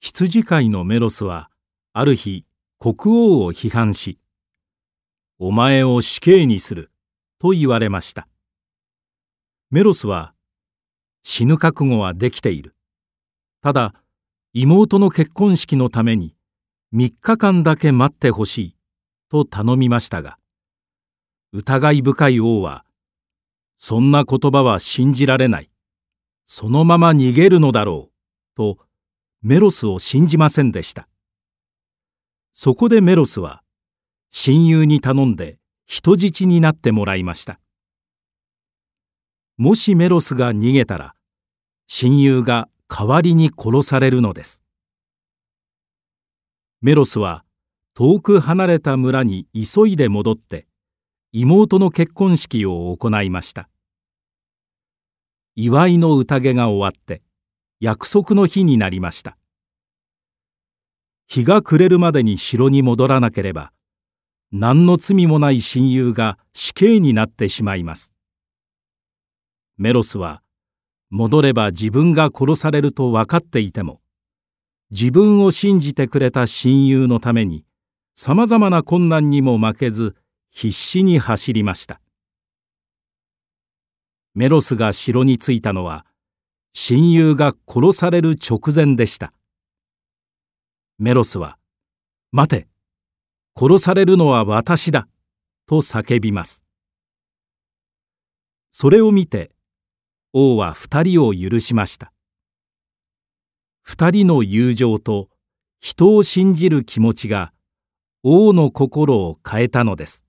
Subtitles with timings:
[0.00, 1.50] 羊飼いのメロスは
[1.92, 2.44] ある日
[2.78, 4.18] 国王を批判し
[5.38, 6.90] 「お前を死刑にする」
[7.40, 8.28] と言われました。
[9.70, 10.34] メロスは
[11.22, 12.76] 死ぬ覚悟はできている。
[13.62, 13.94] ただ
[14.52, 16.36] 妹の結婚式のために
[16.94, 18.76] 3日間だけ待ってほしい
[19.28, 20.38] と頼みましたが
[21.52, 22.84] 疑い深い王は
[23.78, 25.70] 「そんな言葉は信じられない。
[26.44, 28.12] そのまま逃げるのだろう」
[28.54, 28.85] と
[29.48, 31.06] メロスを信じませんでした。
[32.52, 33.62] そこでメロスは
[34.32, 37.60] 親友に頼んで人質になってもらいました。
[39.56, 41.14] もしメロスが逃げたら
[41.86, 44.64] 親友が代わりに殺されるのです。
[46.80, 47.44] メロスは
[47.94, 50.66] 遠く離れた村に急いで戻って
[51.30, 53.68] 妹の結婚式を行いました。
[55.54, 57.22] 祝いの宴が終わって
[57.78, 59.36] 約束の日になりました。
[61.26, 63.72] 日が暮れるまでに城に戻らなければ
[64.52, 68.14] 何の罪もない親友が死刑になってしまいます。
[69.76, 70.42] メロスは
[71.10, 74.00] 戻れば自分が殺されると分かっていても
[74.90, 77.64] 自分を信じてくれた親友のために
[78.14, 80.16] さまざまな困難にも負けず
[80.50, 82.00] 必死に走りました。
[84.34, 86.06] メロスが城に着いたのは
[86.78, 89.32] 親友が殺される直前でした。
[90.98, 91.58] メロスは
[92.32, 92.68] 「待て
[93.58, 95.08] 殺されるのは私だ」
[95.64, 96.66] と叫びます。
[98.72, 99.52] それを見て
[100.34, 102.12] 王は二人を許しました。
[103.80, 105.30] 二人の友情と
[105.80, 107.54] 人を信じる気持ちが
[108.22, 110.25] 王の心を変えたのです。